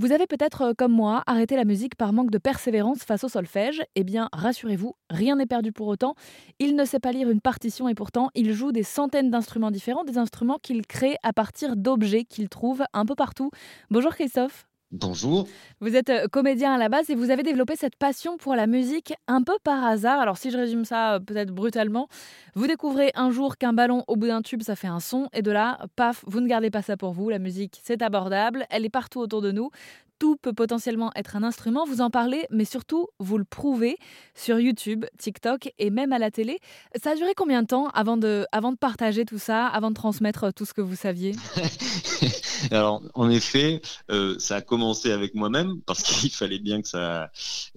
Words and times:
Vous 0.00 0.12
avez 0.12 0.28
peut-être, 0.28 0.62
euh, 0.62 0.72
comme 0.78 0.92
moi, 0.92 1.24
arrêté 1.26 1.56
la 1.56 1.64
musique 1.64 1.96
par 1.96 2.12
manque 2.12 2.30
de 2.30 2.38
persévérance 2.38 3.00
face 3.00 3.24
au 3.24 3.28
solfège. 3.28 3.82
Eh 3.96 4.04
bien, 4.04 4.28
rassurez-vous, 4.32 4.94
rien 5.10 5.34
n'est 5.34 5.46
perdu 5.46 5.72
pour 5.72 5.88
autant. 5.88 6.14
Il 6.60 6.76
ne 6.76 6.84
sait 6.84 7.00
pas 7.00 7.10
lire 7.10 7.28
une 7.30 7.40
partition 7.40 7.88
et 7.88 7.96
pourtant, 7.96 8.30
il 8.36 8.52
joue 8.52 8.70
des 8.70 8.84
centaines 8.84 9.28
d'instruments 9.28 9.72
différents, 9.72 10.04
des 10.04 10.16
instruments 10.16 10.60
qu'il 10.62 10.86
crée 10.86 11.16
à 11.24 11.32
partir 11.32 11.74
d'objets 11.74 12.22
qu'il 12.22 12.48
trouve 12.48 12.84
un 12.92 13.04
peu 13.04 13.16
partout. 13.16 13.50
Bonjour 13.90 14.14
Christophe. 14.14 14.67
Bonjour. 14.90 15.46
Vous 15.80 15.96
êtes 15.96 16.08
euh, 16.08 16.28
comédien 16.28 16.72
à 16.72 16.78
la 16.78 16.88
base 16.88 17.10
et 17.10 17.14
vous 17.14 17.30
avez 17.30 17.42
développé 17.42 17.76
cette 17.76 17.96
passion 17.96 18.38
pour 18.38 18.54
la 18.54 18.66
musique 18.66 19.12
un 19.26 19.42
peu 19.42 19.52
par 19.62 19.84
hasard. 19.84 20.18
Alors 20.18 20.38
si 20.38 20.50
je 20.50 20.56
résume 20.56 20.86
ça 20.86 21.16
euh, 21.16 21.20
peut-être 21.20 21.50
brutalement, 21.50 22.08
vous 22.54 22.66
découvrez 22.66 23.10
un 23.14 23.30
jour 23.30 23.58
qu'un 23.58 23.74
ballon 23.74 24.02
au 24.06 24.16
bout 24.16 24.28
d'un 24.28 24.40
tube 24.40 24.62
ça 24.62 24.76
fait 24.76 24.86
un 24.86 25.00
son 25.00 25.28
et 25.34 25.42
de 25.42 25.50
là, 25.50 25.78
paf, 25.94 26.24
vous 26.26 26.40
ne 26.40 26.48
gardez 26.48 26.70
pas 26.70 26.80
ça 26.80 26.96
pour 26.96 27.12
vous. 27.12 27.28
La 27.28 27.38
musique 27.38 27.82
c'est 27.84 28.00
abordable, 28.00 28.64
elle 28.70 28.86
est 28.86 28.90
partout 28.90 29.20
autour 29.20 29.42
de 29.42 29.52
nous 29.52 29.70
tout 30.18 30.36
peut 30.36 30.52
potentiellement 30.52 31.10
être 31.14 31.36
un 31.36 31.42
instrument. 31.42 31.84
Vous 31.84 32.00
en 32.00 32.10
parlez, 32.10 32.46
mais 32.50 32.64
surtout, 32.64 33.08
vous 33.18 33.38
le 33.38 33.44
prouvez 33.44 33.98
sur 34.34 34.58
YouTube, 34.58 35.04
TikTok 35.18 35.72
et 35.78 35.90
même 35.90 36.12
à 36.12 36.18
la 36.18 36.30
télé. 36.30 36.58
Ça 37.02 37.10
a 37.10 37.14
duré 37.14 37.34
combien 37.34 37.62
de 37.62 37.68
temps 37.68 37.88
avant 37.88 38.16
de, 38.16 38.46
avant 38.52 38.72
de 38.72 38.76
partager 38.76 39.24
tout 39.24 39.38
ça, 39.38 39.66
avant 39.66 39.90
de 39.90 39.94
transmettre 39.94 40.52
tout 40.52 40.64
ce 40.64 40.74
que 40.74 40.80
vous 40.80 40.96
saviez? 40.96 41.34
Alors, 42.70 43.02
en 43.14 43.30
effet, 43.30 43.80
euh, 44.10 44.36
ça 44.38 44.56
a 44.56 44.60
commencé 44.60 45.12
avec 45.12 45.34
moi-même 45.34 45.80
parce 45.86 46.02
qu'il 46.20 46.30
fallait 46.30 46.58
bien 46.58 46.82
que 46.82 46.88
ça, 46.88 47.30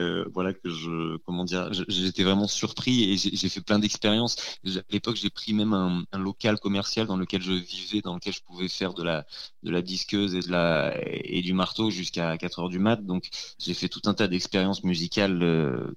euh, 0.00 0.26
voilà, 0.32 0.52
que 0.52 0.68
je, 0.68 1.16
comment 1.18 1.44
dire, 1.44 1.70
j'étais 1.88 2.24
vraiment 2.24 2.48
surpris 2.48 3.12
et 3.12 3.16
j'ai 3.16 3.48
fait 3.48 3.60
plein 3.60 3.78
d'expériences. 3.78 4.36
À 4.66 4.80
l'époque, 4.90 5.16
j'ai 5.16 5.30
pris 5.30 5.54
même 5.54 5.72
un, 5.72 6.04
un, 6.12 6.18
local 6.18 6.58
commercial 6.58 7.06
dans 7.06 7.16
lequel 7.16 7.42
je 7.42 7.52
vivais, 7.52 8.00
dans 8.00 8.14
lequel 8.14 8.32
je 8.32 8.42
pouvais 8.42 8.68
faire 8.68 8.94
de 8.94 9.02
la, 9.02 9.24
de 9.62 9.70
la 9.70 9.82
disqueuse 9.82 10.34
et 10.34 10.40
de 10.40 10.50
la, 10.50 10.94
et 11.04 11.42
du 11.42 11.52
marteau 11.52 11.90
jusqu'à 11.90 12.25
à 12.30 12.38
4 12.38 12.60
heures 12.60 12.68
du 12.68 12.78
mat. 12.78 13.04
Donc 13.04 13.28
j'ai 13.58 13.74
fait 13.74 13.88
tout 13.88 14.02
un 14.06 14.14
tas 14.14 14.28
d'expériences 14.28 14.84
musicales 14.84 15.42
euh, 15.42 15.94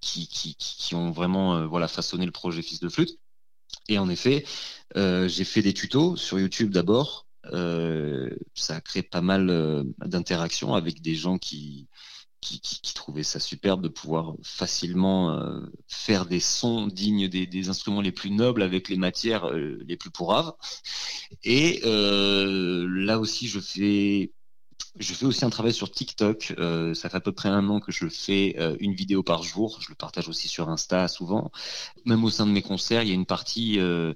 qui, 0.00 0.28
qui, 0.28 0.54
qui, 0.56 0.94
ont 0.94 1.10
vraiment 1.10 1.56
euh, 1.56 1.66
voilà 1.66 1.88
façonné 1.88 2.26
le 2.26 2.32
projet 2.32 2.62
Fils 2.62 2.80
de 2.80 2.88
flûte. 2.88 3.18
Et 3.88 3.98
en 3.98 4.08
effet, 4.08 4.44
euh, 4.96 5.28
j'ai 5.28 5.44
fait 5.44 5.62
des 5.62 5.74
tutos 5.74 6.16
sur 6.16 6.38
YouTube 6.38 6.70
d'abord. 6.70 7.26
ça 8.54 8.76
a 8.76 8.80
créé 8.80 9.02
pas 9.02 9.20
mal 9.22 9.84
d'interactions 10.04 10.74
avec 10.74 11.00
des 11.00 11.14
gens 11.14 11.38
qui, 11.38 11.88
qui, 12.40 12.60
qui, 12.60 12.94
trouvaient 12.94 13.22
ça 13.22 13.40
superbe 13.40 13.82
de 13.82 13.88
pouvoir 13.88 14.34
facilement 14.42 15.40
faire 15.86 16.26
des 16.26 16.40
sons 16.40 16.86
dignes 16.86 17.28
des, 17.28 17.68
instruments 17.68 18.02
les 18.02 18.12
plus 18.12 18.30
nobles 18.30 18.62
avec 18.62 18.88
les 18.88 18.96
matières 18.96 19.50
les 19.50 19.96
plus 19.96 20.10
pourraves. 20.10 20.52
Et 21.44 21.80
là 21.84 23.18
aussi, 23.18 23.48
je 23.48 23.60
fais 23.60 24.32
je 24.98 25.14
fais 25.14 25.26
aussi 25.26 25.44
un 25.44 25.50
travail 25.50 25.72
sur 25.72 25.90
TikTok. 25.90 26.54
Euh, 26.58 26.94
ça 26.94 27.08
fait 27.08 27.16
à 27.16 27.20
peu 27.20 27.32
près 27.32 27.48
un 27.48 27.68
an 27.68 27.80
que 27.80 27.92
je 27.92 28.08
fais 28.08 28.56
euh, 28.58 28.76
une 28.80 28.94
vidéo 28.94 29.22
par 29.22 29.42
jour. 29.42 29.78
Je 29.80 29.88
le 29.90 29.94
partage 29.94 30.28
aussi 30.28 30.48
sur 30.48 30.68
Insta 30.68 31.08
souvent. 31.08 31.50
Même 32.04 32.24
au 32.24 32.30
sein 32.30 32.46
de 32.46 32.52
mes 32.52 32.62
concerts, 32.62 33.02
il 33.02 33.08
y 33.08 33.12
a 33.12 33.14
une 33.14 33.26
partie 33.26 33.78
euh, 33.78 34.14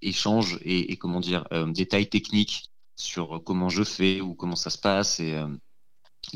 échange 0.00 0.58
et, 0.62 0.96
comment 0.96 1.20
dire 1.20 1.46
détails 1.68 2.08
techniques 2.08 2.70
sur 2.96 3.42
comment 3.44 3.68
je 3.68 3.84
fais 3.84 4.20
ou 4.20 4.34
comment 4.34 4.56
ça 4.56 4.70
se 4.70 4.78
passe 4.78 5.20
et, 5.20 5.38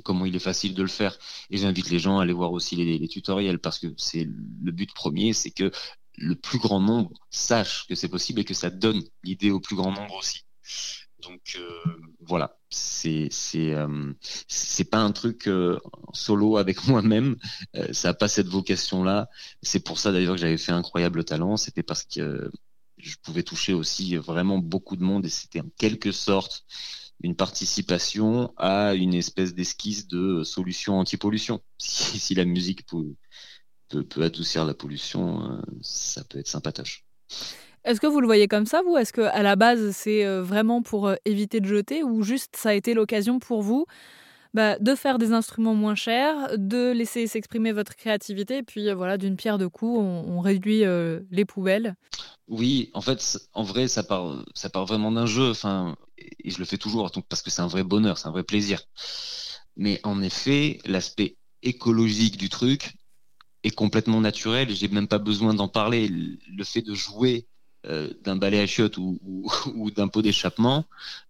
comment 0.05 0.27
il 0.27 0.37
est 0.37 0.41
facile 0.41 0.75
de 0.75 0.83
le 0.83 0.89
faire. 0.89 1.19
Et 1.51 1.57
j'invite 1.57 1.91
les 1.91 1.99
gens 1.99 2.19
à 2.19 2.23
aller 2.25 2.33
voir 2.33 2.53
aussi 2.53 2.77
les, 2.77 2.99
les 2.99 3.09
tutoriels 3.09 3.59
parce 3.59 3.79
que 3.79 3.89
c'est 3.97 4.25
le 4.63 4.73
but 4.73 4.93
premier, 4.95 5.33
c'est 5.33 5.51
que 5.51 5.73
le 6.17 6.35
plus 6.35 6.59
grand 6.59 6.81
nombre 6.81 7.13
sache 7.31 7.87
que 7.87 7.95
c'est 7.95 8.09
possible 8.09 8.41
et 8.41 8.45
que 8.45 8.55
ça 8.55 8.71
donne 8.71 9.03
l'idée 9.23 9.51
au 9.51 9.61
plus 9.61 9.77
grand 9.77 9.93
nombre 9.93 10.17
aussi. 10.17 10.45
Donc 11.23 11.59
voilà, 12.21 12.59
c'est 12.71 13.29
c'est 13.31 13.73
euh, 13.75 14.13
c'est 14.49 14.85
pas 14.85 14.99
un 14.99 15.13
truc 15.13 15.49
euh, 15.49 15.79
solo 16.13 16.59
avec 16.59 16.85
moi-même. 16.89 17.37
Euh, 17.77 17.93
ça 17.93 18.11
a 18.11 18.15
pas 18.15 18.29
cette 18.29 18.49
vocation-là. 18.49 19.29
C'est 19.63 19.81
pour 19.81 19.99
ça 19.99 20.13
d'ailleurs 20.13 20.35
que 20.35 20.41
j'avais 20.41 20.59
fait 20.59 20.73
incroyable 20.73 21.25
talent. 21.25 21.57
C'était 21.57 21.83
parce 21.83 22.05
que 22.05 22.51
je 22.99 23.17
pouvais 23.23 23.43
toucher 23.43 23.73
aussi 23.73 24.17
vraiment 24.17 24.59
beaucoup 24.59 24.97
de 24.97 25.03
monde 25.03 25.25
et 25.25 25.31
c'était 25.31 25.61
en 25.61 25.71
quelque 25.79 26.13
sorte 26.13 26.65
une 27.23 27.35
participation 27.35 28.53
à 28.57 28.95
une 28.95 29.15
espèce 29.15 29.55
d'esquisse 29.55 30.07
de 30.07 30.45
solution 30.45 30.99
anti-pollution. 30.99 31.63
Si, 31.81 32.19
si, 32.19 32.35
la 32.35 32.45
musique 32.45 32.87
peut, 32.87 33.15
peut, 33.89 34.05
peut 34.05 34.23
adoucir 34.23 34.65
la 34.65 34.75
pollution, 34.75 35.63
ça 35.81 36.25
peut 36.25 36.39
être 36.39 36.49
sympatoche. 36.49 37.05
Est-ce 37.85 38.01
que 38.01 38.07
vous 38.07 38.21
le 38.21 38.27
voyez 38.27 38.49
comme 38.49 38.67
ça, 38.67 38.83
vous? 38.83 38.97
Est-ce 38.97 39.13
qu'à 39.13 39.43
la 39.43 39.57
base, 39.57 39.93
c'est 39.93 40.25
euh, 40.25 40.43
vraiment 40.43 40.83
pour 40.83 41.09
euh, 41.09 41.15
éviter 41.25 41.61
de 41.61 41.67
jeter 41.67 42.03
ou 42.03 42.23
juste 42.23 42.57
ça 42.57 42.71
a 42.71 42.75
été 42.75 42.95
l'occasion 42.95 43.39
pour 43.39 43.63
vous 43.63 43.87
bah, 44.55 44.79
de 44.79 44.95
faire 44.95 45.19
des 45.19 45.33
instruments 45.33 45.75
moins 45.75 45.95
chers, 45.95 46.59
de 46.59 46.91
laisser 46.91 47.27
s'exprimer 47.27 47.73
votre 47.73 47.95
créativité, 47.95 48.59
et 48.59 48.63
puis 48.63 48.89
euh, 48.89 48.95
voilà, 48.95 49.19
d'une 49.19 49.37
pierre 49.37 49.59
de 49.59 49.67
coups, 49.67 49.99
on, 50.01 50.41
réduit 50.41 50.85
les 51.31 51.45
poubelles? 51.45 51.95
Oui, 52.49 52.91
en 52.95 53.03
fait, 53.03 53.39
en 53.53 53.63
vrai, 53.63 53.89
ça 53.89 54.03
part, 54.03 54.43
ça 54.55 54.71
part 54.71 54.87
vraiment 54.87 55.13
d'un 55.13 55.27
jeu, 55.27 55.51
enfin, 55.51 55.97
et 56.17 56.51
je 56.51 56.59
le 56.59 56.65
fais 56.65 56.79
toujours 56.79 57.11
parce 57.29 57.43
que 57.43 57.51
c'est 57.51 57.61
un 57.61 57.67
vrai 57.67 57.85
bonheur, 57.85 58.17
c'est 58.17 58.27
un 58.27 58.33
vrai 58.33 58.43
plaisir. 58.43 58.83
Mais 59.77 60.01
en 60.03 60.23
effet, 60.23 60.79
l'aspect 60.87 61.37
écologique 61.63 62.39
du 62.39 62.49
truc 62.49 62.95
est 63.65 63.71
complètement 63.71 64.21
naturel, 64.23 64.75
j'ai 64.75 64.89
même 64.89 65.09
pas 65.09 65.19
besoin 65.19 65.53
d'en 65.53 65.69
parler. 65.69 66.09
Le 66.09 66.65
fait 66.65 66.83
de 66.83 66.95
jouer 66.95 67.47
euh, 67.89 68.11
d'un 68.23 68.37
balai 68.37 68.61
à 68.61 68.67
chiottes 68.67 68.99
ou, 68.99 69.91
d'un 69.91 70.09
pot 70.09 70.21
d'échappement 70.21 70.85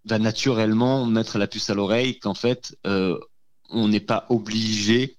va 0.05 0.19
naturellement 0.19 1.07
mettre 1.07 1.39
la 1.39 1.47
puce 1.47 1.71
à 1.71 1.75
l'oreille 1.75 2.19
qu'en 2.19 2.35
fait 2.35 2.77
euh, 2.87 3.19
on 3.71 3.87
n'est 3.87 4.01
pas 4.01 4.27
obligé 4.29 5.19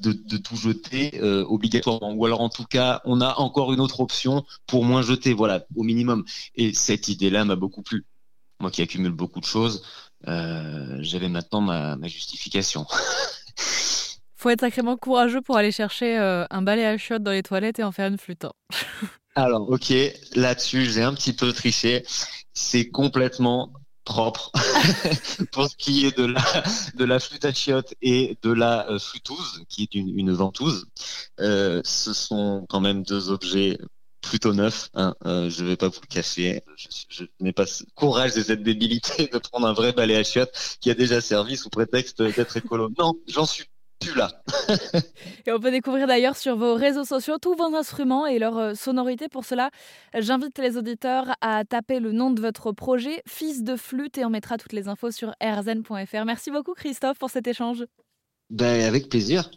de, 0.00 0.12
tout 0.38 0.56
jeter 0.56 1.20
euh, 1.22 1.44
obligatoirement 1.44 2.12
ou 2.14 2.24
alors 2.24 2.40
en 2.40 2.48
tout 2.48 2.64
cas 2.64 3.02
on 3.04 3.20
a 3.20 3.34
encore 3.38 3.72
une 3.72 3.78
autre 3.80 4.00
option 4.00 4.44
pour 4.66 4.84
moins 4.84 5.02
jeter 5.02 5.32
voilà 5.32 5.64
au 5.76 5.84
minimum 5.84 6.24
et 6.56 6.74
cette 6.74 7.08
idée 7.08 7.30
là 7.30 7.44
m'a 7.44 7.56
beaucoup 7.56 7.82
plu 7.82 8.04
moi 8.58 8.70
qui 8.70 8.82
accumule 8.82 9.12
beaucoup 9.12 9.40
de 9.40 9.46
choses 9.46 9.84
j'avais 10.26 11.28
maintenant 11.28 11.60
ma, 11.60 11.96
ma 11.96 12.08
justification 12.08 12.86
faut 14.34 14.50
être 14.50 14.60
sacrément 14.60 14.96
courageux 14.96 15.40
pour 15.40 15.56
aller 15.56 15.72
chercher 15.72 16.16
un 16.16 16.62
balai 16.62 16.84
à 16.84 16.98
chiottes 16.98 17.22
dans 17.22 17.30
les 17.30 17.42
toilettes 17.42 17.78
et 17.78 17.84
en 17.84 17.92
faire 17.92 18.08
une 18.08 18.18
flûte. 18.18 18.44
Hein. 18.44 18.52
Alors, 19.36 19.68
ok, 19.68 19.92
là-dessus, 20.36 20.86
j'ai 20.86 21.02
un 21.02 21.12
petit 21.14 21.32
peu 21.32 21.52
triché. 21.52 22.04
C'est 22.52 22.88
complètement 22.88 23.72
propre 24.04 24.52
pour 25.52 25.68
ce 25.68 25.76
qui 25.76 26.06
est 26.06 26.16
de 26.16 26.26
la 26.26 26.42
de 26.94 27.04
la 27.04 27.18
flûte 27.18 27.44
à 27.44 27.52
chiottes 27.52 27.94
et 28.02 28.36
de 28.42 28.52
la 28.52 28.88
euh, 28.90 28.98
flûteuse 28.98 29.64
qui 29.68 29.82
est 29.82 29.94
une, 29.94 30.32
ventouse. 30.32 30.86
Euh, 31.40 31.80
ce 31.84 32.12
sont 32.12 32.66
quand 32.68 32.80
même 32.80 33.02
deux 33.02 33.30
objets 33.30 33.78
plutôt 34.20 34.52
neufs. 34.52 34.88
Hein. 34.94 35.14
Euh, 35.26 35.50
je 35.50 35.64
vais 35.64 35.76
pas 35.76 35.88
vous 35.88 36.00
le 36.02 36.06
cacher. 36.06 36.62
Je, 37.08 37.24
n'ai 37.40 37.52
pas 37.52 37.64
courage 37.94 38.34
de 38.34 38.42
cette 38.42 38.62
débilité 38.62 39.26
de 39.32 39.38
prendre 39.38 39.66
un 39.66 39.72
vrai 39.72 39.92
balai 39.92 40.16
à 40.16 40.24
chiottes 40.24 40.78
qui 40.80 40.90
a 40.90 40.94
déjà 40.94 41.20
servi 41.20 41.56
sous 41.56 41.70
prétexte 41.70 42.22
d'être 42.22 42.56
écolo. 42.56 42.90
Non, 42.98 43.14
j'en 43.26 43.46
suis 43.46 43.64
là. 44.14 44.30
et 45.46 45.52
on 45.52 45.60
peut 45.60 45.70
découvrir 45.70 46.06
d'ailleurs 46.06 46.36
sur 46.36 46.56
vos 46.56 46.74
réseaux 46.74 47.04
sociaux 47.04 47.38
tous 47.40 47.54
vos 47.54 47.74
instruments 47.74 48.26
et 48.26 48.38
leur 48.38 48.58
euh, 48.58 48.74
sonorité. 48.74 49.28
Pour 49.28 49.44
cela, 49.44 49.70
j'invite 50.16 50.58
les 50.58 50.76
auditeurs 50.76 51.34
à 51.40 51.64
taper 51.64 52.00
le 52.00 52.12
nom 52.12 52.30
de 52.30 52.40
votre 52.40 52.72
projet, 52.72 53.22
Fils 53.26 53.62
de 53.62 53.76
flûte, 53.76 54.18
et 54.18 54.24
on 54.24 54.30
mettra 54.30 54.58
toutes 54.58 54.72
les 54.72 54.88
infos 54.88 55.10
sur 55.10 55.34
rzn.fr. 55.42 56.24
Merci 56.24 56.50
beaucoup 56.50 56.74
Christophe 56.74 57.18
pour 57.18 57.30
cet 57.30 57.46
échange. 57.46 57.84
Ben, 58.50 58.82
avec 58.82 59.08
plaisir. 59.08 59.50